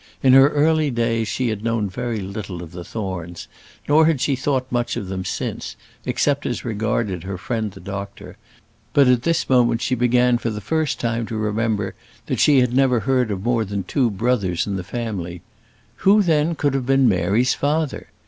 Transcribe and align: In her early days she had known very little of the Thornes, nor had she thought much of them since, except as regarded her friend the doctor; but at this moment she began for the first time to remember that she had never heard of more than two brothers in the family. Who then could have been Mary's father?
In 0.23 0.33
her 0.33 0.49
early 0.49 0.89
days 0.89 1.27
she 1.27 1.49
had 1.49 1.63
known 1.63 1.87
very 1.87 2.21
little 2.21 2.63
of 2.63 2.71
the 2.71 2.83
Thornes, 2.83 3.47
nor 3.87 4.07
had 4.07 4.19
she 4.19 4.35
thought 4.35 4.65
much 4.71 4.97
of 4.97 5.09
them 5.09 5.23
since, 5.23 5.75
except 6.05 6.47
as 6.47 6.65
regarded 6.65 7.21
her 7.23 7.37
friend 7.37 7.71
the 7.71 7.79
doctor; 7.79 8.35
but 8.93 9.07
at 9.07 9.21
this 9.21 9.47
moment 9.47 9.79
she 9.79 9.93
began 9.93 10.39
for 10.39 10.49
the 10.49 10.59
first 10.59 10.99
time 10.99 11.27
to 11.27 11.37
remember 11.37 11.93
that 12.25 12.39
she 12.39 12.61
had 12.61 12.73
never 12.75 13.01
heard 13.01 13.29
of 13.29 13.43
more 13.43 13.63
than 13.63 13.83
two 13.83 14.09
brothers 14.09 14.65
in 14.65 14.75
the 14.75 14.83
family. 14.83 15.43
Who 15.97 16.23
then 16.23 16.55
could 16.55 16.73
have 16.73 16.87
been 16.87 17.07
Mary's 17.07 17.53
father? 17.53 18.07